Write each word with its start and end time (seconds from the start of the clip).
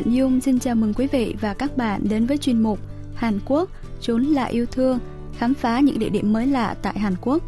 Hạnh 0.00 0.14
Dung 0.14 0.40
xin 0.40 0.58
chào 0.58 0.74
mừng 0.74 0.94
quý 0.94 1.06
vị 1.06 1.34
và 1.40 1.54
các 1.54 1.76
bạn 1.76 2.00
đến 2.08 2.26
với 2.26 2.38
chuyên 2.38 2.62
mục 2.62 2.78
Hàn 3.14 3.38
Quốc, 3.46 3.70
chốn 4.00 4.24
là 4.24 4.44
yêu 4.44 4.66
thương, 4.66 4.98
khám 5.38 5.54
phá 5.54 5.80
những 5.80 5.98
địa 5.98 6.08
điểm 6.08 6.32
mới 6.32 6.46
lạ 6.46 6.74
tại 6.82 6.98
Hàn 6.98 7.14
Quốc. 7.20 7.42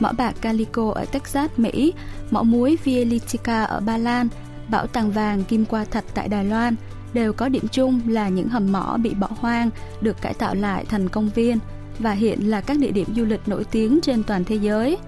Mỏ 0.00 0.12
bạc 0.18 0.34
Calico 0.40 0.90
ở 0.90 1.04
Texas, 1.04 1.50
Mỹ, 1.56 1.92
mỏ 2.30 2.42
muối 2.42 2.78
Vielitica 2.84 3.64
ở 3.64 3.80
Ba 3.80 3.98
Lan, 3.98 4.28
bảo 4.68 4.86
tàng 4.86 5.10
vàng 5.10 5.44
Kim 5.44 5.64
Qua 5.64 5.84
Thạch 5.84 6.04
tại 6.14 6.28
Đài 6.28 6.44
Loan 6.44 6.74
đều 7.14 7.32
có 7.32 7.48
điểm 7.48 7.68
chung 7.72 8.00
là 8.06 8.28
những 8.28 8.48
hầm 8.48 8.72
mỏ 8.72 8.96
bị 9.02 9.14
bỏ 9.14 9.28
hoang 9.30 9.70
được 10.00 10.20
cải 10.20 10.34
tạo 10.34 10.54
lại 10.54 10.84
thành 10.84 11.08
công 11.08 11.30
viên 11.34 11.58
và 11.98 12.12
hiện 12.12 12.50
là 12.50 12.60
các 12.60 12.78
địa 12.78 12.90
điểm 12.90 13.06
du 13.16 13.24
lịch 13.24 13.48
nổi 13.48 13.64
tiếng 13.64 14.00
trên 14.02 14.22
toàn 14.22 14.44
thế 14.44 14.56
giới. 14.56 14.98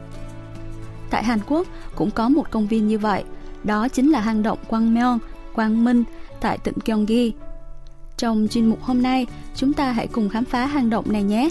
Tại 1.11 1.24
Hàn 1.24 1.38
Quốc 1.47 1.66
cũng 1.95 2.11
có 2.11 2.29
một 2.29 2.51
công 2.51 2.66
viên 2.66 2.88
như 2.88 2.99
vậy, 2.99 3.24
đó 3.65 3.88
chính 3.88 4.11
là 4.11 4.21
hang 4.21 4.43
động 4.43 4.59
Quang 4.69 4.95
Myeong, 4.95 5.19
Quang 5.57 5.85
Minh 5.85 6.05
tại 6.41 6.59
tỉnh 6.59 6.75
Gyeonggi. 6.85 7.33
Trong 8.17 8.47
chuyên 8.51 8.67
mục 8.67 8.83
hôm 8.83 9.03
nay, 9.03 9.27
chúng 9.55 9.73
ta 9.73 9.93
hãy 9.93 10.07
cùng 10.07 10.29
khám 10.29 10.45
phá 10.45 10.67
hang 10.67 10.91
động 10.91 11.13
này 11.13 11.23
nhé. 11.23 11.51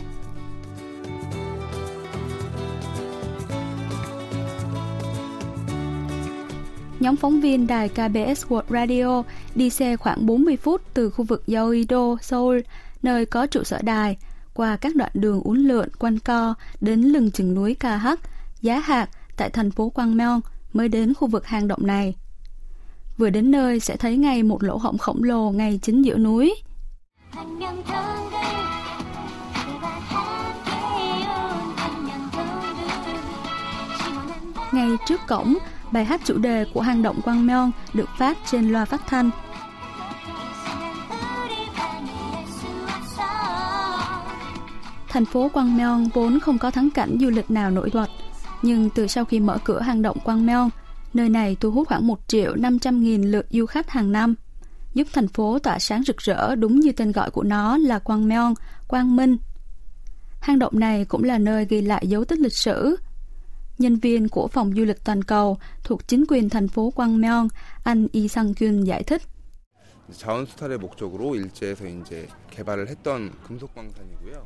Nhóm 6.99 7.15
phóng 7.15 7.41
viên 7.41 7.67
đài 7.67 7.89
KBS 7.89 8.45
World 8.49 8.63
Radio 8.69 9.23
đi 9.55 9.69
xe 9.69 9.97
khoảng 9.97 10.25
40 10.25 10.57
phút 10.57 10.81
từ 10.93 11.09
khu 11.09 11.25
vực 11.25 11.43
Yeouido, 11.47 12.17
Seoul, 12.21 12.59
nơi 13.03 13.25
có 13.25 13.47
trụ 13.47 13.63
sở 13.63 13.81
đài, 13.81 14.17
qua 14.53 14.77
các 14.77 14.95
đoạn 14.95 15.11
đường 15.13 15.41
uốn 15.43 15.57
lượn 15.57 15.89
quanh 15.99 16.19
co 16.19 16.53
đến 16.81 17.01
lưng 17.01 17.31
chừng 17.31 17.53
núi 17.53 17.73
Ca 17.73 18.15
Giá 18.61 18.79
Hạc 18.79 19.09
tại 19.37 19.49
thành 19.49 19.71
phố 19.71 19.89
Quang 19.89 20.17
Myeong 20.17 20.41
mới 20.73 20.89
đến 20.89 21.13
khu 21.13 21.27
vực 21.27 21.45
hang 21.45 21.67
động 21.67 21.87
này. 21.87 22.15
Vừa 23.17 23.29
đến 23.29 23.51
nơi 23.51 23.79
sẽ 23.79 23.97
thấy 23.97 24.17
ngay 24.17 24.43
một 24.43 24.63
lỗ 24.63 24.77
hổng 24.77 24.97
khổng 24.97 25.23
lồ 25.23 25.51
ngay 25.51 25.79
chính 25.81 26.05
giữa 26.05 26.17
núi. 26.17 26.55
Ngay 34.71 34.89
trước 35.07 35.21
cổng, 35.27 35.57
bài 35.91 36.05
hát 36.05 36.21
chủ 36.23 36.37
đề 36.37 36.65
của 36.73 36.81
hang 36.81 37.01
động 37.01 37.21
Quang 37.21 37.47
Myeong 37.47 37.71
được 37.93 38.09
phát 38.17 38.37
trên 38.51 38.69
loa 38.69 38.85
phát 38.85 39.01
thanh. 39.07 39.29
Thành 45.07 45.25
phố 45.25 45.49
Quang 45.53 45.77
Myeong 45.77 46.09
vốn 46.13 46.39
không 46.39 46.57
có 46.57 46.71
thắng 46.71 46.89
cảnh 46.89 47.17
du 47.21 47.29
lịch 47.29 47.51
nào 47.51 47.71
nổi 47.71 47.89
bật, 47.93 48.07
nhưng 48.61 48.89
từ 48.89 49.07
sau 49.07 49.25
khi 49.25 49.39
mở 49.39 49.57
cửa 49.63 49.79
hang 49.79 50.01
động 50.01 50.17
Quang 50.23 50.45
Myeong, 50.45 50.69
Nơi 51.15 51.29
này 51.29 51.57
thu 51.59 51.71
hút 51.71 51.87
khoảng 51.87 52.07
1 52.07 52.19
triệu 52.27 52.55
500 52.55 53.03
nghìn 53.03 53.21
lượt 53.23 53.45
du 53.49 53.65
khách 53.65 53.89
hàng 53.89 54.11
năm, 54.11 54.35
giúp 54.93 55.07
thành 55.13 55.27
phố 55.27 55.59
tỏa 55.59 55.79
sáng 55.79 56.03
rực 56.03 56.17
rỡ 56.17 56.55
đúng 56.55 56.79
như 56.79 56.91
tên 56.91 57.11
gọi 57.11 57.31
của 57.31 57.43
nó 57.43 57.77
là 57.77 57.99
Quang 57.99 58.27
Myeong, 58.27 58.53
Quang 58.87 59.15
Minh. 59.15 59.37
Hang 60.41 60.59
động 60.59 60.79
này 60.79 61.05
cũng 61.05 61.23
là 61.23 61.37
nơi 61.37 61.65
ghi 61.69 61.81
lại 61.81 62.07
dấu 62.07 62.25
tích 62.25 62.39
lịch 62.39 62.53
sử. 62.53 62.95
Nhân 63.77 63.95
viên 63.95 64.29
của 64.29 64.47
phòng 64.47 64.73
du 64.75 64.85
lịch 64.85 65.03
toàn 65.03 65.23
cầu 65.23 65.57
thuộc 65.83 66.07
chính 66.07 66.23
quyền 66.27 66.49
thành 66.49 66.67
phố 66.67 66.91
Quang 66.91 67.21
Myeong, 67.21 67.47
anh 67.83 68.07
Yi 68.11 68.27
Sang-kyun 68.27 68.83
giải 68.83 69.03
thích. 69.03 69.21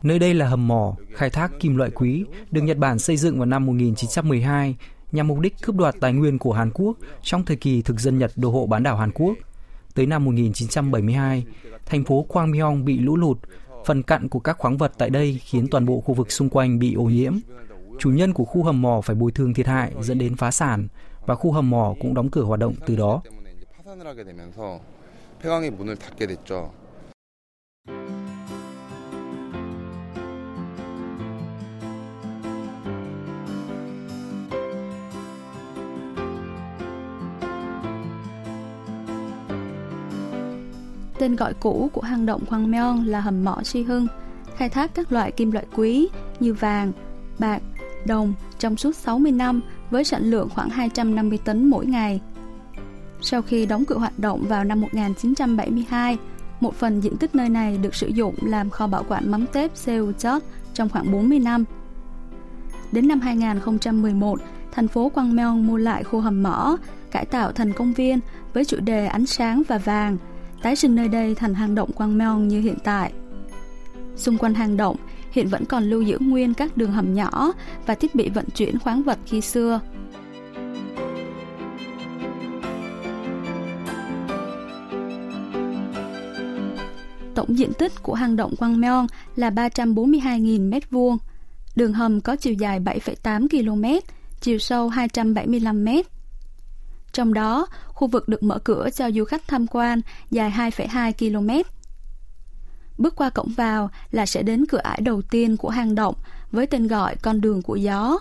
Nơi 0.04 0.20
đây 0.20 0.34
là 0.34 0.48
hầm 0.48 0.68
mỏ, 0.68 0.96
khai 1.14 1.30
thác 1.30 1.52
kim 1.60 1.76
loại 1.76 1.92
quý, 1.96 2.26
được 2.52 2.62
Nhật 2.62 2.78
Bản 2.78 3.00
xây 3.00 3.18
dựng 3.18 3.38
vào 3.38 3.46
năm 3.46 3.66
1912 3.66 4.76
nhằm 5.12 5.28
mục 5.28 5.40
đích 5.40 5.56
cướp 5.62 5.76
đoạt 5.76 5.96
tài 6.02 6.14
nguyên 6.14 6.40
của 6.40 6.54
Hàn 6.54 6.72
Quốc 6.74 6.98
trong 7.22 7.46
thời 7.46 7.58
kỳ 7.58 7.82
thực 7.82 8.00
dân 8.00 8.18
Nhật 8.18 8.32
đô 8.36 8.50
hộ 8.50 8.66
bán 8.66 8.84
đảo 8.84 8.98
Hàn 8.98 9.12
Quốc. 9.12 9.34
Tới 9.96 10.06
năm 10.06 10.26
1972, 10.26 11.46
thành 11.86 12.04
phố 12.04 12.26
Kwangmyong 12.30 12.84
bị 12.84 13.00
lũ 13.00 13.18
lụt, 13.18 13.38
phần 13.86 14.04
cặn 14.04 14.30
của 14.30 14.40
các 14.40 14.58
khoáng 14.58 14.78
vật 14.78 14.92
tại 14.98 15.10
đây 15.10 15.40
khiến 15.44 15.68
toàn 15.68 15.86
bộ 15.86 16.02
khu 16.02 16.14
vực 16.14 16.32
xung 16.32 16.50
quanh 16.50 16.80
bị 16.80 16.94
ô 16.94 17.04
nhiễm. 17.04 17.34
Chủ 18.00 18.10
nhân 18.10 18.34
của 18.34 18.46
khu 18.46 18.64
hầm 18.64 18.82
mỏ 18.82 19.02
phải 19.02 19.16
bồi 19.16 19.32
thường 19.32 19.54
thiệt 19.54 19.68
hại 19.68 19.94
dẫn 20.02 20.18
đến 20.18 20.36
phá 20.36 20.52
sản 20.52 20.88
và 21.26 21.36
khu 21.36 21.52
hầm 21.52 21.70
mỏ 21.70 21.96
cũng 22.00 22.14
đóng 22.14 22.30
cửa 22.30 22.44
hoạt 22.44 22.60
động 22.60 22.74
từ 22.86 22.96
đó. 22.96 23.22
Tên 41.20 41.36
gọi 41.36 41.54
cũ 41.54 41.90
của 41.94 42.02
hang 42.02 42.26
động 42.26 42.42
Hoàng 42.50 42.72
Myeong 42.72 43.08
là 43.08 43.20
hầm 43.20 43.44
mỏ 43.44 43.58
Si 43.64 43.84
Hưng, 43.84 44.08
khai 44.58 44.70
thác 44.70 44.92
các 44.96 45.12
loại 45.12 45.32
kim 45.32 45.52
loại 45.52 45.66
quý 45.76 46.08
như 46.40 46.54
vàng, 46.54 46.92
bạc, 47.40 47.62
đồng 48.06 48.34
trong 48.60 48.78
suốt 48.78 48.96
60 48.96 49.32
năm 49.32 49.62
với 49.92 50.04
sản 50.04 50.24
lượng 50.24 50.50
khoảng 50.50 50.70
250 50.70 51.40
tấn 51.46 51.70
mỗi 51.70 51.86
ngày. 51.86 52.22
Sau 53.22 53.42
khi 53.42 53.66
đóng 53.66 53.86
cửa 53.86 53.98
hoạt 53.98 54.20
động 54.20 54.46
vào 54.48 54.64
năm 54.64 54.82
1972, 54.82 56.18
một 56.60 56.76
phần 56.76 57.02
diện 57.02 57.18
tích 57.18 57.36
nơi 57.36 57.50
này 57.50 57.78
được 57.78 57.96
sử 57.96 58.08
dụng 58.08 58.36
làm 58.42 58.70
kho 58.70 58.88
bảo 58.88 59.06
quản 59.08 59.32
mắm 59.32 59.46
tép 59.54 59.72
Seuchot 59.76 60.44
trong 60.74 60.90
khoảng 60.90 61.12
40 61.12 61.40
năm. 61.40 61.66
Đến 62.92 63.08
năm 63.08 63.20
2011, 63.20 64.40
thành 64.72 64.88
phố 64.88 65.10
Quang 65.10 65.36
Myeong 65.36 65.68
mua 65.68 65.78
lại 65.78 66.04
khu 66.04 66.20
hầm 66.20 66.44
mỏ, 66.44 66.78
cải 67.12 67.26
tạo 67.26 67.52
thành 67.52 67.74
công 67.74 67.94
viên 67.94 68.20
với 68.54 68.66
chủ 68.66 68.78
đề 68.80 69.06
ánh 69.06 69.26
sáng 69.26 69.62
và 69.68 69.78
vàng, 69.78 70.18
tái 70.62 70.76
sinh 70.76 70.96
nơi 70.96 71.08
đây 71.08 71.36
thành 71.36 71.54
hang 71.54 71.76
động 71.76 71.92
Quang 71.92 72.18
Myeong 72.18 72.48
như 72.48 72.62
hiện 72.62 72.78
tại. 72.84 73.14
Xung 74.16 74.38
quanh 74.38 74.54
hang 74.54 74.78
động 74.78 74.96
hiện 75.32 75.48
vẫn 75.48 75.66
còn 75.66 75.84
lưu 75.84 76.02
giữ 76.02 76.18
nguyên 76.20 76.54
các 76.54 76.78
đường 76.78 76.92
hầm 76.92 77.14
nhỏ 77.14 77.52
và 77.86 77.96
thiết 77.96 78.16
bị 78.16 78.30
vận 78.30 78.46
chuyển 78.56 78.80
khoáng 78.80 79.04
vật 79.04 79.20
khi 79.26 79.42
xưa. 79.42 79.80
Tổng 87.36 87.58
diện 87.58 87.74
tích 87.74 87.92
của 88.04 88.14
hang 88.14 88.36
động 88.36 88.56
Quang 88.56 88.82
Myeong 88.82 89.08
là 89.36 89.50
342.000 89.50 90.70
m2. 90.70 91.18
Đường 91.76 91.94
hầm 91.94 92.22
có 92.22 92.36
chiều 92.36 92.54
dài 92.54 92.80
7,8 92.80 93.48
km, 93.50 94.08
chiều 94.42 94.58
sâu 94.58 94.90
275 94.90 95.86
m. 95.86 95.90
Trong 97.12 97.34
đó, 97.34 97.68
Khu 98.00 98.08
vực 98.08 98.30
được 98.30 98.44
mở 98.44 98.60
cửa 98.60 98.90
cho 98.96 99.12
du 99.12 99.26
khách 99.26 99.48
tham 99.48 99.68
quan 99.68 100.02
dài 100.32 100.52
2,2 100.52 101.14
km. 101.14 101.70
Bước 102.98 103.16
qua 103.16 103.30
cổng 103.30 103.54
vào 103.54 103.90
là 104.12 104.26
sẽ 104.26 104.44
đến 104.44 104.66
cửa 104.66 104.78
ải 104.78 105.02
đầu 105.02 105.22
tiên 105.22 105.58
của 105.58 105.70
hang 105.70 105.96
động 105.96 106.16
với 106.52 106.68
tên 106.68 106.88
gọi 106.88 107.16
con 107.16 107.42
đường 107.42 107.62
của 107.62 107.76
gió. 107.76 108.18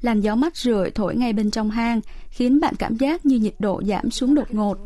Làn 0.00 0.20
gió 0.20 0.34
mát 0.34 0.56
rượi 0.56 0.90
thổi 0.90 1.16
ngay 1.16 1.32
bên 1.32 1.50
trong 1.50 1.70
hang 1.70 2.00
khiến 2.30 2.60
bạn 2.60 2.74
cảm 2.76 2.96
giác 2.96 3.26
như 3.26 3.38
nhiệt 3.38 3.54
độ 3.58 3.82
giảm 3.86 4.10
xuống 4.10 4.34
đột 4.34 4.54
ngột. 4.54 4.78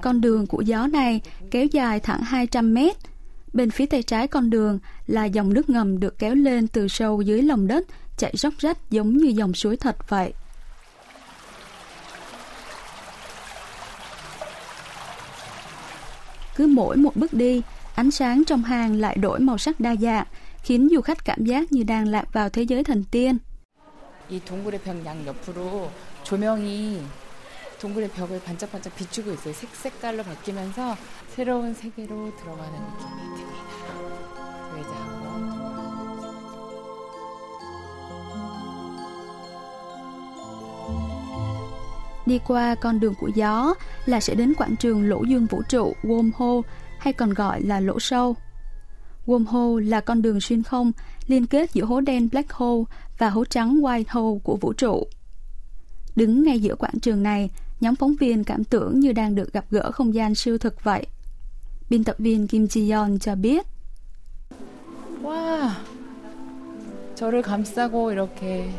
Con 0.00 0.20
đường 0.20 0.46
của 0.46 0.60
gió 0.60 0.86
này 0.86 1.20
kéo 1.50 1.66
dài 1.66 2.00
thẳng 2.00 2.22
200 2.22 2.74
mét, 2.74 2.96
Bên 3.53 3.71
phía 3.71 3.85
tay 3.85 4.03
trái 4.03 4.27
con 4.27 4.49
đường 4.49 4.79
là 5.07 5.25
dòng 5.25 5.53
nước 5.53 5.69
ngầm 5.69 5.99
được 5.99 6.19
kéo 6.19 6.35
lên 6.35 6.67
từ 6.67 6.87
sâu 6.87 7.21
dưới 7.21 7.41
lòng 7.41 7.67
đất, 7.67 7.87
chạy 8.17 8.33
róc 8.37 8.53
rách 8.57 8.77
giống 8.89 9.17
như 9.17 9.27
dòng 9.27 9.53
suối 9.53 9.77
thật 9.77 10.09
vậy. 10.09 10.33
Cứ 16.55 16.67
mỗi 16.67 16.97
một 16.97 17.15
bước 17.15 17.33
đi, 17.33 17.61
ánh 17.95 18.11
sáng 18.11 18.43
trong 18.47 18.63
hang 18.63 18.95
lại 18.95 19.17
đổi 19.17 19.39
màu 19.39 19.57
sắc 19.57 19.79
đa 19.79 19.95
dạng, 19.95 20.25
khiến 20.63 20.89
du 20.91 21.01
khách 21.01 21.25
cảm 21.25 21.45
giác 21.45 21.71
như 21.71 21.83
đang 21.83 22.07
lạc 22.07 22.33
vào 22.33 22.49
thế 22.49 22.63
giới 22.63 22.83
thần 22.83 23.03
tiên. 23.11 23.37
이 24.29 24.39
동굴의 24.39 24.81
벽 24.81 25.05
양 25.05 25.23
옆으로 25.27 25.91
조명이 26.23 26.99
동굴의 27.79 28.09
벽을 28.11 28.41
반짝반짝 28.41 28.95
비추고 28.95 29.31
있어요. 29.31 29.53
색 29.53 29.69
색깔로 29.75 30.23
바뀌면서 30.23 30.95
새로운 31.35 31.73
세계로 31.73 32.35
들어가는 32.35 32.79
느낌이 32.79 33.35
듭니다. 33.35 33.75
그래서 34.71 34.81
이제 34.81 34.89
한번 34.89 35.65
Đi 42.25 42.39
qua 42.47 42.75
con 42.75 42.99
đường 42.99 43.13
của 43.19 43.29
gió 43.35 43.73
là 44.05 44.19
sẽ 44.19 44.35
đến 44.35 44.53
quảng 44.57 44.75
trường 44.75 45.09
lỗ 45.09 45.23
dương 45.23 45.45
vũ 45.45 45.61
trụ 45.69 45.93
Wormhole 46.03 46.61
hay 46.99 47.13
còn 47.13 47.33
gọi 47.33 47.61
là 47.61 47.79
lỗ 47.79 47.99
sâu. 47.99 48.35
Wormhole 49.25 49.89
là 49.89 50.01
con 50.01 50.21
đường 50.21 50.41
xuyên 50.41 50.63
không 50.63 50.91
liên 51.27 51.47
kết 51.47 51.73
giữa 51.73 51.85
hố 51.85 52.01
đen 52.01 52.29
Black 52.31 52.53
Hole 52.53 52.83
và 53.17 53.29
hố 53.29 53.45
trắng 53.45 53.75
White 53.81 54.03
Hole 54.09 54.39
của 54.43 54.57
vũ 54.61 54.73
trụ. 54.73 55.07
Đứng 56.15 56.43
ngay 56.43 56.59
giữa 56.59 56.75
quảng 56.75 56.99
trường 57.01 57.23
này, 57.23 57.49
nhóm 57.80 57.96
phóng 57.96 58.14
viên 58.16 58.44
cảm 58.44 58.64
tưởng 58.64 59.00
như 59.00 59.12
đang 59.12 59.34
được 59.34 59.52
gặp 59.52 59.64
gỡ 59.70 59.90
không 59.90 60.14
gian 60.14 60.34
siêu 60.34 60.58
thực 60.58 60.84
vậy. 60.84 61.06
Biên 61.90 62.04
tập 62.04 62.16
viên 62.18 62.46
Kim 62.46 62.64
Ji 62.64 62.90
Yeon 62.90 63.18
cho 63.18 63.34
biết. 63.34 63.66
Wow, 65.22 65.70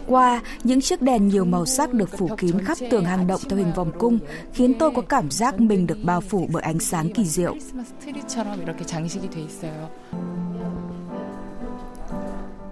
Qua 0.07 0.42
những 0.63 0.81
chiếc 0.81 1.01
đèn 1.01 1.27
nhiều 1.27 1.45
màu 1.45 1.65
sắc 1.65 1.94
được 1.94 2.09
phủ 2.18 2.30
kín 2.38 2.59
khắp 2.65 2.77
tường 2.92 3.06
hang 3.06 3.27
động 3.27 3.42
theo 3.50 3.59
hình 3.59 3.71
vòng 3.75 3.92
cung 4.00 4.19
khiến 4.53 4.74
tôi 4.80 4.92
có 4.95 5.01
cảm 5.01 5.31
giác 5.31 5.59
mình 5.59 5.88
được 5.88 5.98
bao 6.03 6.21
phủ 6.21 6.48
bởi 6.51 6.63
ánh 6.63 6.80
sáng 6.80 7.13
kỳ 7.13 7.25
diệu. 7.25 7.56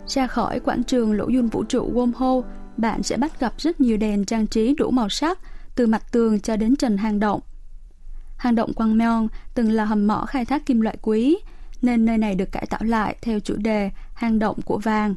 Ra 0.07 0.27
khỏi 0.27 0.59
quảng 0.59 0.83
trường 0.83 1.13
Lỗ 1.13 1.27
Dun 1.27 1.47
Vũ 1.47 1.63
trụ 1.63 1.91
Wormhole, 1.93 2.43
bạn 2.77 3.03
sẽ 3.03 3.17
bắt 3.17 3.39
gặp 3.39 3.53
rất 3.57 3.81
nhiều 3.81 3.97
đèn 3.97 4.25
trang 4.25 4.47
trí 4.47 4.73
đủ 4.73 4.91
màu 4.91 5.09
sắc, 5.09 5.39
từ 5.79 5.87
mặt 5.87 6.03
tường 6.11 6.39
cho 6.39 6.55
đến 6.55 6.75
trần 6.75 6.97
hang 6.97 7.19
động. 7.19 7.41
Hang 8.37 8.55
động 8.55 8.73
Quang 8.73 8.97
Myeong 8.97 9.27
từng 9.53 9.71
là 9.71 9.85
hầm 9.85 10.07
mỏ 10.07 10.25
khai 10.27 10.45
thác 10.45 10.65
kim 10.65 10.81
loại 10.81 10.97
quý, 11.01 11.37
nên 11.81 12.05
nơi 12.05 12.17
này 12.17 12.35
được 12.35 12.51
cải 12.51 12.65
tạo 12.69 12.83
lại 12.83 13.15
theo 13.21 13.39
chủ 13.39 13.55
đề 13.57 13.91
hang 14.13 14.39
động 14.39 14.57
của 14.65 14.77
vàng. 14.77 15.15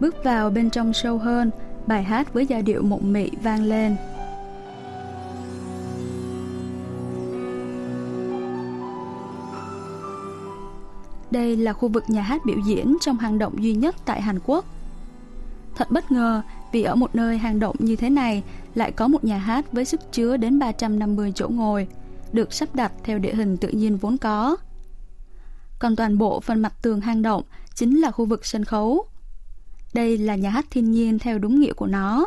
Bước 0.00 0.24
vào 0.24 0.50
bên 0.50 0.70
trong 0.70 0.92
sâu 0.92 1.18
hơn, 1.18 1.50
bài 1.86 2.02
hát 2.02 2.34
với 2.34 2.46
giai 2.46 2.62
điệu 2.62 2.82
mộng 2.82 3.12
mị 3.12 3.30
vang 3.42 3.64
lên. 3.64 3.96
Đây 11.30 11.56
là 11.56 11.72
khu 11.72 11.88
vực 11.88 12.04
nhà 12.08 12.22
hát 12.22 12.42
biểu 12.46 12.58
diễn 12.66 12.96
trong 13.00 13.16
hang 13.16 13.38
động 13.38 13.62
duy 13.62 13.74
nhất 13.74 13.96
tại 14.04 14.22
Hàn 14.22 14.38
Quốc. 14.46 14.64
Thật 15.76 15.90
bất 15.90 16.12
ngờ 16.12 16.42
vì 16.72 16.82
ở 16.82 16.94
một 16.94 17.14
nơi 17.14 17.38
hang 17.38 17.60
động 17.60 17.76
như 17.78 17.96
thế 17.96 18.10
này 18.10 18.42
lại 18.74 18.92
có 18.92 19.08
một 19.08 19.24
nhà 19.24 19.38
hát 19.38 19.72
với 19.72 19.84
sức 19.84 20.00
chứa 20.12 20.36
đến 20.36 20.58
350 20.58 21.32
chỗ 21.34 21.48
ngồi, 21.48 21.86
được 22.32 22.52
sắp 22.52 22.74
đặt 22.74 22.92
theo 23.04 23.18
địa 23.18 23.34
hình 23.34 23.56
tự 23.56 23.68
nhiên 23.68 23.96
vốn 23.96 24.18
có. 24.18 24.56
Còn 25.78 25.96
toàn 25.96 26.18
bộ 26.18 26.40
phần 26.40 26.62
mặt 26.62 26.74
tường 26.82 27.00
hang 27.00 27.22
động 27.22 27.42
chính 27.74 28.00
là 28.00 28.10
khu 28.10 28.24
vực 28.24 28.46
sân 28.46 28.64
khấu. 28.64 29.04
Đây 29.94 30.18
là 30.18 30.34
nhà 30.34 30.50
hát 30.50 30.66
thiên 30.70 30.90
nhiên 30.90 31.18
theo 31.18 31.38
đúng 31.38 31.60
nghĩa 31.60 31.72
của 31.72 31.86
nó. 31.86 32.26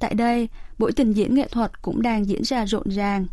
Tại 0.00 0.14
đây, 0.14 0.48
buổi 0.78 0.92
trình 0.92 1.12
diễn 1.12 1.34
nghệ 1.34 1.48
thuật 1.48 1.82
cũng 1.82 2.02
đang 2.02 2.26
diễn 2.26 2.44
ra 2.44 2.64
rộn 2.64 2.88
ràng. 2.88 3.26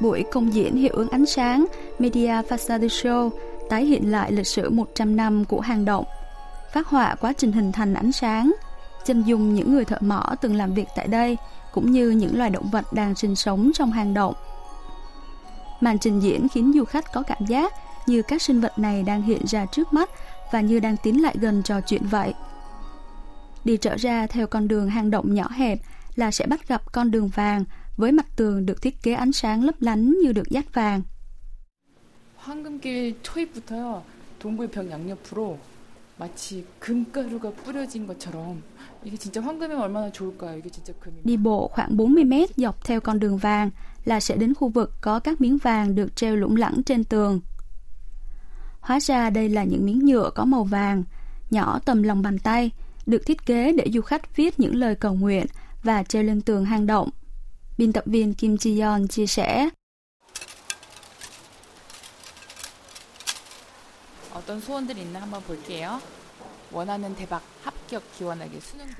Buổi 0.00 0.24
công 0.32 0.54
diễn 0.54 0.76
hiệu 0.76 0.92
ứng 0.94 1.08
ánh 1.08 1.26
sáng 1.26 1.66
Media 1.98 2.42
Facade 2.48 2.86
Show 2.86 3.30
tái 3.70 3.84
hiện 3.84 4.10
lại 4.10 4.32
lịch 4.32 4.46
sử 4.46 4.70
100 4.70 5.16
năm 5.16 5.44
của 5.44 5.60
hang 5.60 5.84
động, 5.84 6.04
phát 6.72 6.86
họa 6.86 7.14
quá 7.14 7.32
trình 7.32 7.52
hình 7.52 7.72
thành 7.72 7.94
ánh 7.94 8.12
sáng, 8.12 8.52
chân 9.04 9.22
dung 9.22 9.54
những 9.54 9.72
người 9.72 9.84
thợ 9.84 9.96
mỏ 10.00 10.34
từng 10.40 10.54
làm 10.54 10.74
việc 10.74 10.88
tại 10.96 11.06
đây, 11.06 11.36
cũng 11.72 11.90
như 11.90 12.10
những 12.10 12.38
loài 12.38 12.50
động 12.50 12.70
vật 12.70 12.92
đang 12.92 13.14
sinh 13.14 13.36
sống 13.36 13.70
trong 13.74 13.92
hang 13.92 14.14
động. 14.14 14.34
Màn 15.80 15.98
trình 15.98 16.20
diễn 16.20 16.48
khiến 16.48 16.72
du 16.74 16.84
khách 16.84 17.12
có 17.12 17.22
cảm 17.22 17.46
giác 17.46 17.72
như 18.06 18.22
các 18.22 18.42
sinh 18.42 18.60
vật 18.60 18.78
này 18.78 19.02
đang 19.02 19.22
hiện 19.22 19.46
ra 19.46 19.66
trước 19.66 19.92
mắt 19.92 20.10
và 20.52 20.60
như 20.60 20.80
đang 20.80 20.96
tiến 20.96 21.22
lại 21.22 21.34
gần 21.38 21.62
trò 21.62 21.80
chuyện 21.80 22.02
vậy. 22.06 22.34
Đi 23.64 23.76
trở 23.76 23.96
ra 23.96 24.26
theo 24.26 24.46
con 24.46 24.68
đường 24.68 24.88
hang 24.88 25.10
động 25.10 25.34
nhỏ 25.34 25.48
hẹp 25.50 25.78
là 26.16 26.30
sẽ 26.30 26.46
bắt 26.46 26.68
gặp 26.68 26.92
con 26.92 27.10
đường 27.10 27.28
vàng 27.28 27.64
với 27.99 28.11
mặt 28.11 28.25
tường 28.35 28.65
được 28.65 28.81
thiết 28.81 29.03
kế 29.03 29.13
ánh 29.13 29.31
sáng 29.31 29.63
lấp 29.63 29.75
lánh 29.79 30.13
như 30.23 30.31
được 30.31 30.49
dát 30.49 30.73
vàng. 30.73 31.01
황금길 32.45 33.15
초입부터요. 33.23 34.03
동굴 34.39 34.67
벽 34.69 34.89
양옆으로 34.91 35.57
마치 36.17 36.65
금가루가 36.79 37.51
뿌려진 37.63 38.05
것처럼 38.05 38.61
이게 39.03 39.17
진짜 39.17 39.41
황금이면 39.41 39.81
얼마나 39.81 40.11
좋을까요? 40.11 40.57
이게 40.57 40.69
진짜 40.69 40.93
금이. 40.99 41.23
Đi 41.23 41.37
bộ 41.37 41.67
khoảng 41.67 41.97
40 41.97 42.23
mét 42.23 42.49
dọc 42.57 42.85
theo 42.85 43.01
con 43.01 43.19
đường 43.19 43.37
vàng 43.37 43.69
là 44.05 44.19
sẽ 44.19 44.35
đến 44.35 44.53
khu 44.53 44.67
vực 44.67 44.93
có 45.01 45.19
các 45.19 45.41
miếng 45.41 45.57
vàng 45.57 45.95
được 45.95 46.15
treo 46.15 46.35
lủng 46.35 46.55
lẳng 46.55 46.83
trên 46.85 47.03
tường. 47.03 47.39
Hóa 48.79 48.99
ra 48.99 49.29
đây 49.29 49.49
là 49.49 49.63
những 49.63 49.85
miếng 49.85 50.05
nhựa 50.05 50.29
có 50.35 50.45
màu 50.45 50.63
vàng, 50.63 51.03
nhỏ 51.51 51.79
tầm 51.85 52.03
lòng 52.03 52.21
bàn 52.21 52.39
tay, 52.39 52.71
được 53.05 53.25
thiết 53.25 53.45
kế 53.45 53.71
để 53.71 53.85
du 53.93 54.01
khách 54.01 54.35
viết 54.35 54.59
những 54.59 54.75
lời 54.75 54.95
cầu 54.95 55.13
nguyện 55.13 55.45
và 55.83 56.03
treo 56.03 56.23
lên 56.23 56.41
tường 56.41 56.65
hang 56.65 56.85
động. 56.85 57.09
biên 57.80 57.92
tập 57.92 58.04
viên 58.06 58.34
Kim 58.34 58.54
Ji 58.54 58.80
Yeon 58.80 59.06
chia 59.08 59.26
sẻ. 59.26 59.68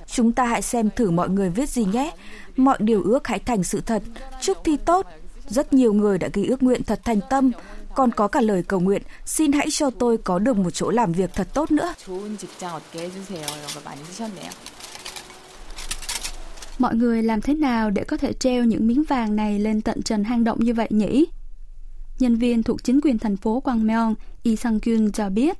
Chúng 0.06 0.32
ta 0.32 0.44
hãy 0.44 0.62
xem 0.62 0.90
thử 0.96 1.10
mọi 1.10 1.28
người 1.28 1.50
viết 1.50 1.68
gì 1.68 1.84
nhé. 1.84 2.12
Mọi 2.56 2.76
điều 2.80 3.02
ước 3.02 3.26
hãy 3.26 3.38
thành 3.38 3.64
sự 3.64 3.80
thật. 3.80 4.02
Chúc 4.40 4.58
thi 4.64 4.76
tốt, 4.76 5.06
rất 5.48 5.72
nhiều 5.72 5.92
người 5.92 6.18
đã 6.18 6.28
ghi 6.32 6.44
ước 6.46 6.62
nguyện 6.62 6.84
thật 6.84 7.00
thành 7.04 7.20
tâm, 7.30 7.52
còn 7.94 8.10
có 8.10 8.28
cả 8.28 8.40
lời 8.40 8.62
cầu 8.68 8.80
nguyện, 8.80 9.02
xin 9.26 9.52
hãy 9.52 9.66
cho 9.70 9.90
tôi 9.90 10.18
có 10.18 10.38
được 10.38 10.56
một 10.56 10.70
chỗ 10.70 10.90
làm 10.90 11.12
việc 11.12 11.30
thật 11.34 11.48
tốt 11.54 11.70
nữa. 11.70 11.94
Mọi 16.80 16.94
người 16.94 17.22
làm 17.22 17.40
thế 17.40 17.54
nào 17.54 17.90
để 17.90 18.04
có 18.04 18.16
thể 18.16 18.32
treo 18.32 18.64
những 18.64 18.86
miếng 18.86 19.02
vàng 19.08 19.36
này 19.36 19.58
lên 19.58 19.80
tận 19.80 20.02
trần 20.02 20.24
hang 20.24 20.44
động 20.44 20.58
như 20.60 20.74
vậy 20.74 20.88
nhỉ? 20.90 21.26
Nhân 22.18 22.36
viên 22.36 22.62
thuộc 22.62 22.84
chính 22.84 23.00
quyền 23.00 23.18
thành 23.18 23.36
phố 23.36 23.60
Quang 23.60 23.86
Gwangmyeong, 23.86 24.14
Lee 24.44 24.56
Sang-kyun 24.56 25.10
cho 25.10 25.30
biết. 25.30 25.58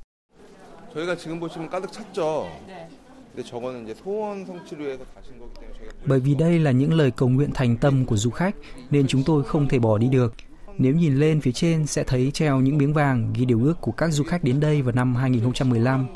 Bởi 6.05 6.19
vì 6.19 6.35
đây 6.35 6.59
là 6.59 6.71
những 6.71 6.93
lời 6.93 7.11
cầu 7.11 7.29
nguyện 7.29 7.49
thành 7.53 7.77
tâm 7.77 8.05
của 8.05 8.17
du 8.17 8.29
khách 8.29 8.55
nên 8.91 9.07
chúng 9.07 9.23
tôi 9.23 9.43
không 9.43 9.67
thể 9.67 9.79
bỏ 9.79 9.97
đi 9.97 10.07
được. 10.07 10.33
Nếu 10.77 10.95
nhìn 10.95 11.15
lên 11.15 11.41
phía 11.41 11.51
trên 11.51 11.87
sẽ 11.87 12.03
thấy 12.03 12.31
treo 12.33 12.59
những 12.59 12.77
miếng 12.77 12.93
vàng 12.93 13.33
ghi 13.35 13.45
điều 13.45 13.63
ước 13.63 13.81
của 13.81 13.91
các 13.91 14.11
du 14.11 14.23
khách 14.23 14.43
đến 14.43 14.59
đây 14.59 14.81
vào 14.81 14.95
năm 14.95 15.15
2015. 15.15 16.07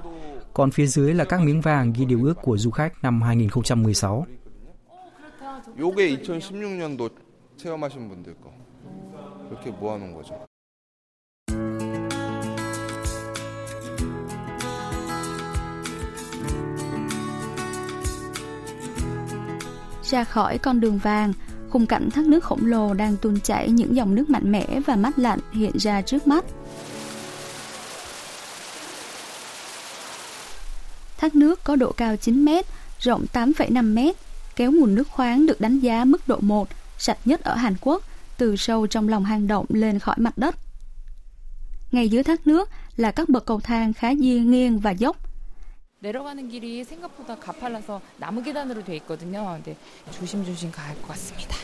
Còn 0.53 0.71
phía 0.71 0.85
dưới 0.85 1.13
là 1.13 1.25
các 1.25 1.41
miếng 1.41 1.61
vàng 1.61 1.93
ghi 1.93 2.05
điều 2.05 2.23
ước 2.23 2.41
của 2.41 2.57
du 2.57 2.71
khách 2.71 3.03
năm 3.03 3.21
2016. 3.21 4.25
요게 5.78 6.16
2016년도 6.16 7.10
체험하신 7.56 8.08
분들 8.08 8.34
거. 8.40 8.52
이렇게 9.50 9.70
모아놓은 9.70 10.14
거죠. 10.14 10.46
Ra 20.02 20.24
khỏi 20.24 20.58
con 20.58 20.80
đường 20.80 20.98
vàng, 20.98 21.32
khung 21.70 21.86
cảnh 21.86 22.10
thác 22.10 22.26
nước 22.26 22.44
khổng 22.44 22.66
lồ 22.66 22.94
đang 22.94 23.16
tuôn 23.16 23.40
chảy 23.40 23.70
những 23.70 23.96
dòng 23.96 24.14
nước 24.14 24.30
mạnh 24.30 24.52
mẽ 24.52 24.80
và 24.86 24.96
mát 24.96 25.18
lạnh 25.18 25.38
hiện 25.52 25.72
ra 25.78 26.02
trước 26.02 26.26
mắt. 26.26 26.44
Thác 31.18 31.34
nước 31.34 31.64
có 31.64 31.76
độ 31.76 31.92
cao 31.92 32.16
9 32.16 32.44
mét, 32.44 32.66
rộng 32.98 33.24
8,5 33.32 33.94
mét, 33.94 34.16
kéo 34.56 34.72
nguồn 34.72 34.94
nước 34.94 35.08
khoáng 35.08 35.46
được 35.46 35.60
đánh 35.60 35.78
giá 35.78 36.04
mức 36.04 36.28
độ 36.28 36.38
1, 36.40 36.68
sạch 36.98 37.18
nhất 37.24 37.40
ở 37.40 37.54
Hàn 37.54 37.74
Quốc, 37.80 38.04
từ 38.36 38.56
sâu 38.56 38.86
trong 38.86 39.08
lòng 39.08 39.24
hang 39.24 39.46
động 39.46 39.66
lên 39.68 39.98
khỏi 39.98 40.16
mặt 40.18 40.38
đất. 40.38 40.56
Ngay 41.92 42.08
dưới 42.08 42.22
thác 42.22 42.46
nước 42.46 42.70
là 42.96 43.10
các 43.10 43.28
bậc 43.28 43.46
cầu 43.46 43.60
thang 43.60 43.92
khá 43.92 44.12
nghiêng 44.12 44.50
nghiêng 44.50 44.78
và 44.78 44.90
dốc. 44.90 45.16
내려가는 46.02 46.48
길이 46.48 46.82
생각보다 46.82 47.36
가팔라서 47.36 48.00
나무 48.16 48.42
계단으로 48.42 48.82
돼 48.82 48.96
있거든요. 48.96 49.44
근데 49.60 49.76
조심조심 50.16 50.72
가야 50.72 50.94
것 50.94 51.08
같습니다. 51.08 51.56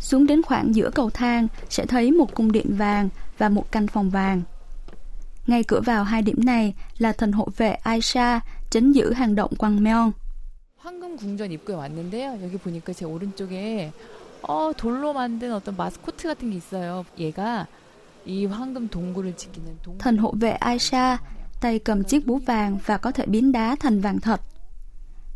Xuống 0.00 0.26
đến 0.26 0.42
khoảng 0.42 0.74
giữa 0.74 0.90
cầu 0.94 1.10
thang 1.10 1.48
sẽ 1.70 1.86
thấy 1.86 2.10
một 2.10 2.34
cung 2.34 2.52
điện 2.52 2.76
vàng 2.76 3.08
và 3.38 3.48
một 3.48 3.72
căn 3.72 3.86
phòng 3.86 4.10
vàng. 4.10 4.42
Ngay 5.46 5.64
cửa 5.64 5.80
vào 5.80 6.04
hai 6.04 6.22
điểm 6.22 6.44
này 6.44 6.74
là 6.98 7.12
thần 7.12 7.32
hộ 7.32 7.48
vệ 7.56 7.70
Aisha 7.70 8.40
trấn 8.72 8.92
giữ 8.92 9.12
hang 9.12 9.34
động 9.34 9.50
Gwangmyeong. 9.58 10.12
황금 10.76 11.16
궁전 11.16 11.50
입구에 11.52 11.74
왔는데요. 11.76 12.38
여기 12.42 12.56
보니까 12.56 12.92
제 12.92 13.04
오른쪽에 13.04 13.92
어, 14.42 14.72
돌로 14.76 15.12
만든 15.12 15.52
어떤 15.52 15.76
마스코트 15.76 16.28
같은 16.28 16.50
게 16.50 16.56
있어요. 16.56 17.04
얘가 17.18 17.66
이 18.24 18.46
황금 18.46 18.88
동굴을 18.88 19.36
지키는 19.36 19.78
동... 19.82 19.98
Thần 19.98 20.18
hộ 20.18 20.32
vệ 20.32 20.52
Aisha 20.60 21.18
tay 21.60 21.78
cầm 21.78 22.04
chiếc 22.04 22.26
búa 22.26 22.38
vàng 22.46 22.78
và 22.86 22.96
có 22.96 23.10
thể 23.12 23.26
biến 23.26 23.52
đá 23.52 23.76
thành 23.80 24.00
vàng 24.00 24.20
thật. 24.20 24.40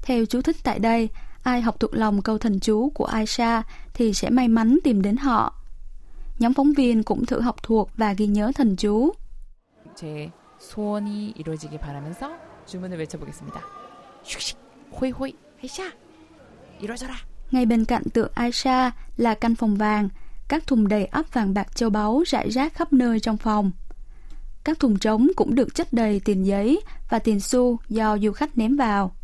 Theo 0.03 0.25
chú 0.25 0.43
thích 0.43 0.57
tại 0.63 0.79
đây, 0.79 1.09
ai 1.43 1.61
học 1.61 1.81
thuộc 1.81 1.95
lòng 1.95 2.23
câu 2.23 2.39
thần 2.39 2.61
chú 2.61 2.91
của 2.95 3.05
Aisha 3.05 3.63
thì 3.95 4.13
sẽ 4.13 4.31
may 4.31 4.49
mắn 4.49 4.79
tìm 4.85 5.03
đến 5.03 5.17
họ. 5.17 5.55
Nhóm 6.39 6.55
phóng 6.55 6.73
viên 6.73 7.03
cũng 7.03 7.27
thử 7.27 7.41
học 7.41 7.57
thuộc 7.63 7.91
và 7.97 8.13
ghi 8.13 8.27
nhớ 8.27 8.53
thần 8.55 8.77
chú. 8.77 9.13
제 9.95 10.31
소원이 10.61 11.35
이루어지길 11.37 11.79
바라면서 11.79 12.46
주문을 12.67 12.99
외쳐보겠습니다. 12.99 13.61
슉슉, 14.25 14.57
호이 14.93 15.11
호이, 15.11 15.33
헤샤, 15.63 15.93
이루어져라. 16.81 17.15
Ngay 17.51 17.67
bên 17.67 17.85
cạnh 17.85 18.03
tượng 18.13 18.33
Aisha 18.35 18.91
là 19.17 19.35
căn 19.35 19.55
phòng 19.55 19.77
vàng, 19.77 20.09
các 20.49 20.67
thùng 20.67 20.89
đầy 20.89 21.05
ắp 21.05 21.27
vàng 21.33 21.55
bạc 21.55 21.77
châu 21.77 21.91
báu 21.91 22.23
rải 22.27 22.51
rác 22.51 22.75
khắp 22.75 22.93
nơi 22.93 23.21
trong 23.21 23.37
phòng. 23.37 23.71
Các 24.65 24.81
thùng 24.81 24.99
trống 24.99 25.29
cũng 25.37 25.55
được 25.55 25.75
chất 25.75 25.93
đầy 25.93 26.21
tiền 26.21 26.47
giấy 26.47 26.81
và 27.11 27.19
tiền 27.19 27.41
xu 27.41 27.79
do 27.89 28.19
du 28.19 28.33
khách 28.33 28.59
ném 28.59 28.77
vào. 28.77 29.15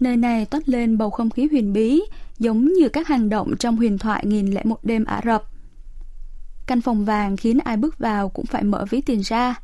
Nơi 0.00 0.16
này 0.16 0.46
toát 0.46 0.68
lên 0.68 0.98
bầu 0.98 1.10
không 1.10 1.30
khí 1.30 1.48
huyền 1.50 1.72
bí, 1.72 2.02
giống 2.38 2.64
như 2.64 2.88
các 2.88 3.08
hành 3.08 3.28
động 3.28 3.56
trong 3.58 3.76
huyền 3.76 3.98
thoại 3.98 4.26
nghìn 4.26 4.46
lẻ 4.46 4.62
một 4.64 4.84
đêm 4.84 5.04
Ả 5.04 5.20
Rập. 5.24 5.44
Căn 6.66 6.80
phòng 6.80 7.04
vàng 7.04 7.36
khiến 7.36 7.58
ai 7.58 7.76
bước 7.76 7.98
vào 7.98 8.28
cũng 8.28 8.46
phải 8.46 8.64
mở 8.64 8.84
ví 8.90 9.00
tiền 9.00 9.20
ra. 9.20 9.54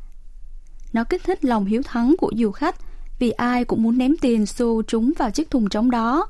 Nó 0.94 1.04
kích 1.04 1.24
thích 1.24 1.44
lòng 1.44 1.64
hiếu 1.64 1.82
thắng 1.84 2.14
của 2.18 2.32
du 2.36 2.50
khách 2.50 2.76
vì 3.18 3.30
ai 3.30 3.64
cũng 3.64 3.82
muốn 3.82 3.98
ném 3.98 4.14
tiền 4.20 4.46
xu 4.46 4.82
trúng 4.82 5.12
vào 5.18 5.30
chiếc 5.30 5.50
thùng 5.50 5.68
trống 5.68 5.90
đó. 5.90 6.26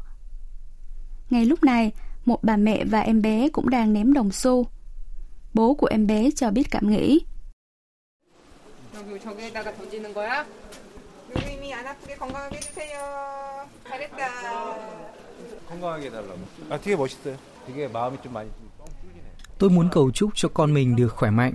Ngay 1.30 1.44
lúc 1.44 1.64
này, 1.64 1.92
một 2.24 2.42
bà 2.42 2.56
mẹ 2.56 2.84
và 2.84 3.00
em 3.00 3.22
bé 3.22 3.48
cũng 3.48 3.70
đang 3.70 3.92
ném 3.92 4.12
đồng 4.12 4.32
xu. 4.32 4.66
Bố 5.54 5.74
của 5.74 5.86
em 5.86 6.06
bé 6.06 6.30
cho 6.36 6.50
biết 6.50 6.70
cảm 6.70 6.90
nghĩ. 6.90 7.20
Tôi 19.58 19.70
muốn 19.70 19.88
cầu 19.92 20.10
chúc 20.10 20.30
cho 20.34 20.48
con 20.54 20.74
mình 20.74 20.96
được 20.96 21.08
khỏe 21.08 21.30
mạnh. 21.30 21.54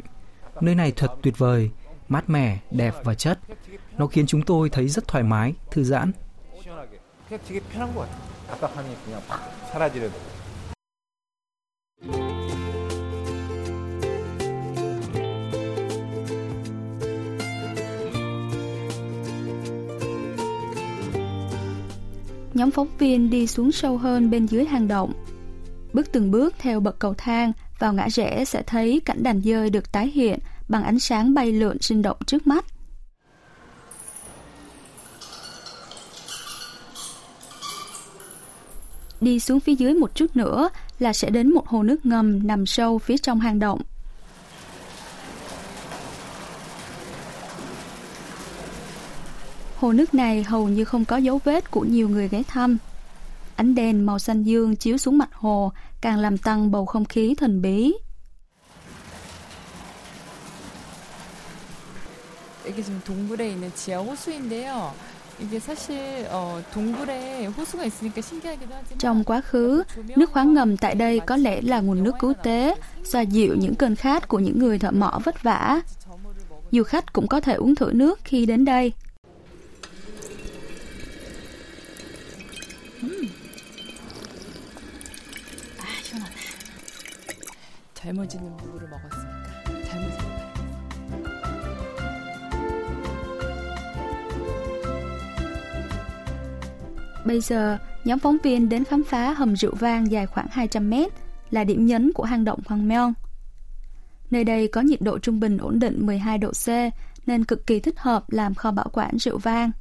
Nơi 0.61 0.75
này 0.75 0.91
thật 0.91 1.11
tuyệt 1.21 1.37
vời, 1.37 1.69
mát 2.09 2.29
mẻ, 2.29 2.57
đẹp 2.71 2.93
và 3.03 3.13
chất. 3.13 3.39
Nó 3.97 4.07
khiến 4.07 4.25
chúng 4.27 4.41
tôi 4.41 4.69
thấy 4.69 4.87
rất 4.87 5.07
thoải 5.07 5.23
mái, 5.23 5.53
thư 5.71 5.83
giãn. 5.83 6.11
Nhóm 22.53 22.71
phóng 22.71 22.87
viên 22.97 23.29
đi 23.29 23.47
xuống 23.47 23.71
sâu 23.71 23.97
hơn 23.97 24.29
bên 24.29 24.45
dưới 24.45 24.65
hang 24.65 24.87
động. 24.87 25.13
Bước 25.93 26.11
từng 26.11 26.31
bước 26.31 26.55
theo 26.59 26.79
bậc 26.79 26.99
cầu 26.99 27.13
thang 27.17 27.51
vào 27.79 27.93
ngã 27.93 28.09
rẽ 28.09 28.45
sẽ 28.45 28.61
thấy 28.61 29.01
cảnh 29.05 29.23
đàn 29.23 29.41
dơi 29.41 29.69
được 29.69 29.91
tái 29.91 30.07
hiện 30.07 30.39
bằng 30.69 30.83
ánh 30.83 30.99
sáng 30.99 31.33
bay 31.33 31.51
lượn 31.51 31.77
sinh 31.81 32.01
động 32.01 32.17
trước 32.25 32.47
mắt. 32.47 32.65
Đi 39.21 39.39
xuống 39.39 39.59
phía 39.59 39.75
dưới 39.75 39.93
một 39.93 40.15
chút 40.15 40.35
nữa 40.35 40.69
là 40.99 41.13
sẽ 41.13 41.29
đến 41.29 41.53
một 41.53 41.67
hồ 41.67 41.83
nước 41.83 42.05
ngầm 42.05 42.47
nằm 42.47 42.65
sâu 42.65 42.97
phía 42.97 43.17
trong 43.17 43.39
hang 43.39 43.59
động. 43.59 43.81
Hồ 49.75 49.91
nước 49.91 50.13
này 50.13 50.43
hầu 50.43 50.69
như 50.69 50.85
không 50.85 51.05
có 51.05 51.17
dấu 51.17 51.39
vết 51.43 51.71
của 51.71 51.81
nhiều 51.81 52.09
người 52.09 52.27
ghé 52.27 52.43
thăm. 52.43 52.77
Ánh 53.55 53.75
đèn 53.75 54.05
màu 54.05 54.19
xanh 54.19 54.43
dương 54.43 54.75
chiếu 54.75 54.97
xuống 54.97 55.17
mặt 55.17 55.29
hồ 55.33 55.71
càng 56.01 56.19
làm 56.19 56.37
tăng 56.37 56.71
bầu 56.71 56.85
không 56.85 57.05
khí 57.05 57.35
thần 57.37 57.61
bí. 57.61 57.93
이게 62.78 62.82
지금 62.82 63.00
동굴에 63.04 63.50
있는 63.50 63.74
지하 63.74 64.00
호수인데요. 64.00 64.92
Trong 68.98 69.24
quá 69.24 69.40
khứ, 69.40 69.82
nước 70.16 70.30
khoáng 70.30 70.54
ngầm 70.54 70.76
tại 70.76 70.94
đây 70.94 71.20
có 71.26 71.36
lẽ 71.36 71.60
là 71.60 71.80
nguồn 71.80 72.04
nước 72.04 72.14
cứu 72.20 72.32
tế, 72.42 72.74
xoa 73.04 73.20
dịu 73.20 73.54
những 73.54 73.74
cơn 73.74 73.96
khát 73.96 74.28
của 74.28 74.38
những 74.38 74.58
người 74.58 74.78
thợ 74.78 74.90
mỏ 74.90 75.20
vất 75.24 75.42
vả. 75.42 75.80
Du 76.70 76.82
khách 76.82 77.12
cũng 77.12 77.28
có 77.28 77.40
thể 77.40 77.54
uống 77.54 77.74
thử 77.74 77.90
nước 77.92 78.20
khi 78.24 78.46
đến 78.46 78.64
đây. 78.64 78.92
젊어지는 88.04 88.54
물을 88.58 88.86
먹었으니 88.90 89.17
Bây 97.28 97.40
giờ, 97.40 97.78
nhóm 98.04 98.18
phóng 98.18 98.36
viên 98.42 98.68
đến 98.68 98.84
khám 98.84 99.04
phá 99.04 99.32
hầm 99.32 99.56
rượu 99.56 99.74
vang 99.74 100.10
dài 100.10 100.26
khoảng 100.26 100.46
200 100.50 100.90
mét, 100.90 101.12
là 101.50 101.64
điểm 101.64 101.86
nhấn 101.86 102.12
của 102.12 102.24
hang 102.24 102.44
động 102.44 102.60
Hoàng 102.66 102.88
Myeong. 102.88 103.12
Nơi 104.30 104.44
đây 104.44 104.68
có 104.68 104.80
nhiệt 104.80 105.00
độ 105.00 105.18
trung 105.18 105.40
bình 105.40 105.58
ổn 105.58 105.78
định 105.78 106.06
12 106.06 106.38
độ 106.38 106.50
C, 106.50 106.68
nên 107.26 107.44
cực 107.44 107.66
kỳ 107.66 107.80
thích 107.80 107.98
hợp 107.98 108.24
làm 108.30 108.54
kho 108.54 108.70
bảo 108.70 108.86
quản 108.92 109.18
rượu 109.18 109.38
vang. 109.38 109.72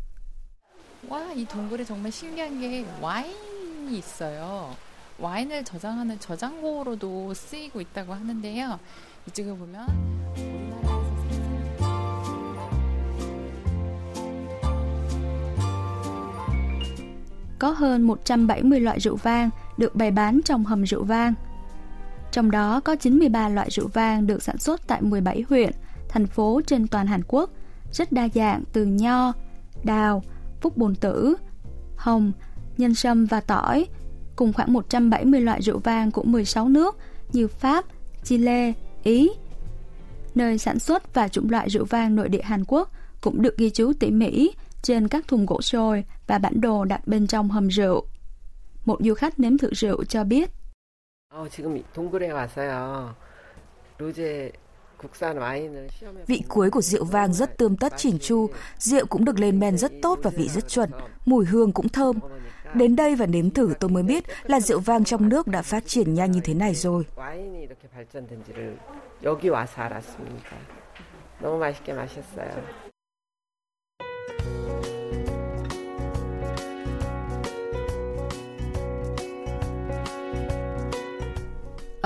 와, 1.10 1.34
이 1.36 1.46
동굴에 1.46 1.84
정말 1.84 2.12
신기한 2.12 2.60
게 2.60 2.86
와인이 3.01 3.98
있어요. 3.98 4.74
와인을 5.20 5.63
저장하는 5.63 6.20
저장고로도 6.20 7.34
쓰이고 7.34 7.82
있다고 7.82 8.13
하는데요. 8.13 8.80
이쪽에 9.27 9.53
보면 9.53 10.17
Có 17.59 17.71
hơn 17.71 18.03
170 18.03 18.81
loại 18.81 19.00
rượu 19.00 19.17
vang 19.17 19.50
được 19.77 19.95
bày 19.95 20.11
bán 20.11 20.41
trong 20.45 20.65
hầm 20.65 20.87
rượu 20.87 21.05
vang. 21.05 21.35
Trong 22.33 22.50
đó 22.50 22.81
có 22.81 22.97
93 22.97 23.49
loại 23.49 23.71
rượu 23.71 23.88
vang 23.88 24.27
được 24.27 24.43
sản 24.43 24.59
xuất 24.59 24.87
tại 24.87 25.03
17 25.03 25.45
huyện, 25.49 25.73
thành 26.09 26.27
phố 26.27 26.61
trên 26.67 26.87
toàn 26.87 27.07
Hàn 27.07 27.23
Quốc, 27.29 27.50
rất 27.93 28.12
đa 28.12 28.29
dạng 28.35 28.62
từ 28.73 28.85
nho, 28.85 29.33
đào, 29.85 30.23
phúc 30.61 30.77
bồn 30.77 30.95
tử, 30.95 31.35
hồng, 31.97 32.33
nhân 32.77 32.95
sâm 32.95 33.27
và 33.27 33.41
tỏi, 33.41 33.87
cùng 34.37 34.53
khoảng 34.53 34.73
170 34.73 35.41
loại 35.41 35.62
rượu 35.62 35.79
vang 35.79 36.11
của 36.11 36.23
16 36.23 36.69
nước 36.69 36.97
như 37.33 37.49
Pháp, 37.49 37.85
Chile, 38.25 38.73
Ý. 39.03 39.31
Nơi 40.35 40.59
sản 40.59 40.79
xuất 40.79 41.15
và 41.15 41.29
chủng 41.29 41.50
loại 41.50 41.71
rượu 41.71 41.85
vang 41.85 42.17
nội 42.17 42.29
địa 42.29 42.43
Hàn 42.43 42.65
Quốc 42.65 42.91
cũng 43.21 43.43
được 43.43 43.57
ghi 43.57 43.71
chú 43.71 43.93
tỉ 44.00 44.11
mỉ 44.11 44.50
trên 44.82 45.08
các 45.08 45.28
thùng 45.28 45.47
gỗ 45.47 45.62
sôi 45.62 46.04
và 46.26 46.38
bản 46.38 46.61
đồ 46.61 46.85
đặt 46.85 47.06
bên 47.06 47.26
trong 47.26 47.50
hầm 47.50 47.68
rượu. 47.68 48.06
Một 48.85 48.99
du 49.00 49.14
khách 49.14 49.40
nếm 49.40 49.58
thử 49.58 49.70
rượu 49.75 50.04
cho 50.04 50.25
biết. 50.25 50.50
Vị 56.26 56.42
cuối 56.49 56.70
của 56.70 56.80
rượu 56.80 57.04
vang 57.04 57.32
rất 57.32 57.58
tươm 57.58 57.76
tất 57.76 57.92
chỉnh 57.97 58.18
chu, 58.18 58.50
rượu 58.78 59.06
cũng 59.06 59.25
được 59.25 59.38
lên 59.38 59.61
men 59.61 59.78
rất 59.78 59.92
tốt 60.02 60.18
và 60.23 60.30
vị 60.30 60.49
rất 60.49 60.68
chuẩn, 60.68 60.90
mùi 61.26 61.44
hương 61.44 61.73
cũng 61.73 61.88
thơm. 61.88 62.18
Đến 62.75 62.97
đây 62.97 63.16
và 63.16 63.26
nếm 63.26 63.50
thử 63.50 63.75
tôi 63.80 63.90
mới 63.90 64.02
biết 64.02 64.25
là 64.42 64.61
rượu 64.61 64.80
vang 64.80 65.04
trong 65.04 65.28
nước 65.28 65.47
đã 65.47 65.62
phát 65.62 65.87
triển 65.87 66.14
nhanh 66.14 66.30
như 66.30 66.40
thế 66.40 66.54
này 66.54 66.75
rồi. 66.75 67.04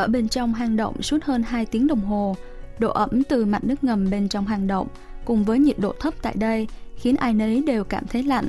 Ở 0.02 0.08
bên 0.08 0.30
trong 0.30 0.54
hang 0.54 0.76
động 0.76 1.02
suốt 1.02 1.24
hơn 1.24 1.44
2 1.44 1.66
tiếng 1.66 1.88
đồng 1.88 2.02
hồ, 2.02 2.36
độ 2.80 2.92
ẩm 2.92 3.24
từ 3.24 3.46
mặt 3.46 3.64
nước 3.64 3.84
ngầm 3.84 4.10
bên 4.10 4.30
trong 4.30 4.46
hang 4.46 4.68
động 4.68 4.88
cùng 5.26 5.44
với 5.44 5.60
nhiệt 5.60 5.80
độ 5.80 5.94
thấp 6.00 6.14
tại 6.22 6.34
đây 6.38 6.68
khiến 6.96 7.16
ai 7.16 7.34
nấy 7.34 7.64
đều 7.68 7.84
cảm 7.84 8.08
thấy 8.08 8.24
lạnh. 8.24 8.48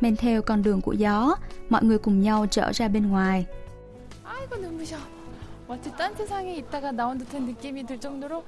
Men 0.00 0.16
theo 0.16 0.42
con 0.42 0.62
đường 0.62 0.80
của 0.80 0.92
gió, 0.92 1.36
mọi 1.68 1.84
người 1.84 1.98
cùng 1.98 2.22
nhau 2.22 2.46
trở 2.50 2.72
ra 2.72 2.88
bên 2.88 3.08
ngoài. 3.08 3.46
아이고 4.24 4.56
눈부셔. 4.56 4.96
마치 5.68 5.90
딴 5.96 6.14
세상에 6.14 6.56
있다가 6.56 6.92
나온 6.92 7.18
듯한 7.18 7.46
느낌이 7.46 7.84
들 7.86 7.98
정도로 7.98 8.44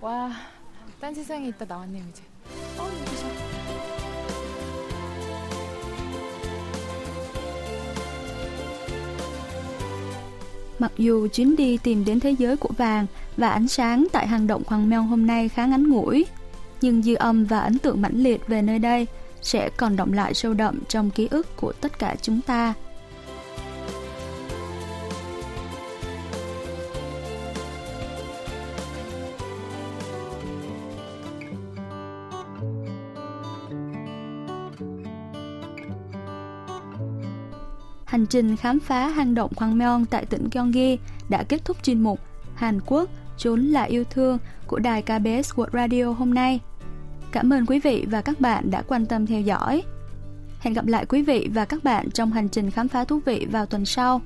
와, 0.00 0.32
딴 1.00 1.14
세상에 1.14 1.48
있다 1.48 1.64
나왔네요 1.64 2.04
이제. 2.10 2.22
Mặc 10.79 10.91
dù 10.97 11.27
chuyến 11.27 11.55
đi 11.55 11.77
tìm 11.77 12.05
đến 12.05 12.19
thế 12.19 12.31
giới 12.31 12.57
của 12.57 12.69
vàng 12.77 13.05
và 13.37 13.49
ánh 13.49 13.67
sáng 13.67 14.07
tại 14.11 14.27
hang 14.27 14.47
động 14.47 14.63
Hoàng 14.67 14.89
Mèo 14.89 15.03
hôm 15.03 15.27
nay 15.27 15.49
khá 15.49 15.65
ngắn 15.65 15.89
ngủi, 15.89 16.25
nhưng 16.81 17.01
dư 17.01 17.15
âm 17.15 17.45
và 17.45 17.59
ấn 17.59 17.77
tượng 17.77 18.01
mãnh 18.01 18.23
liệt 18.23 18.47
về 18.47 18.61
nơi 18.61 18.79
đây 18.79 19.07
sẽ 19.41 19.69
còn 19.77 19.95
động 19.95 20.13
lại 20.13 20.33
sâu 20.33 20.53
đậm 20.53 20.79
trong 20.87 21.09
ký 21.09 21.27
ức 21.31 21.47
của 21.55 21.71
tất 21.71 21.99
cả 21.99 22.15
chúng 22.21 22.41
ta. 22.41 22.73
Hành 38.25 38.29
trình 38.29 38.57
khám 38.57 38.79
phá 38.79 39.07
hang 39.07 39.35
động 39.35 39.51
Kwangmyeong 39.55 40.05
tại 40.09 40.25
tỉnh 40.25 40.49
Gyeonggi 40.51 40.99
đã 41.29 41.43
kết 41.43 41.65
thúc 41.65 41.77
chuyên 41.83 42.03
mục 42.03 42.19
Hàn 42.55 42.79
Quốc 42.85 43.09
Chốn 43.37 43.61
là 43.61 43.83
yêu 43.83 44.03
thương 44.03 44.37
của 44.67 44.79
đài 44.79 45.01
KBS 45.01 45.53
World 45.53 45.69
Radio 45.73 46.05
hôm 46.05 46.33
nay. 46.33 46.59
Cảm 47.31 47.53
ơn 47.53 47.65
quý 47.65 47.79
vị 47.79 48.05
và 48.09 48.21
các 48.21 48.39
bạn 48.39 48.71
đã 48.71 48.81
quan 48.81 49.05
tâm 49.05 49.25
theo 49.25 49.41
dõi. 49.41 49.83
Hẹn 50.59 50.73
gặp 50.73 50.85
lại 50.85 51.05
quý 51.05 51.21
vị 51.21 51.49
và 51.53 51.65
các 51.65 51.83
bạn 51.83 52.11
trong 52.11 52.31
hành 52.31 52.49
trình 52.49 52.71
khám 52.71 52.87
phá 52.87 53.03
thú 53.03 53.19
vị 53.25 53.47
vào 53.51 53.65
tuần 53.65 53.85
sau. 53.85 54.21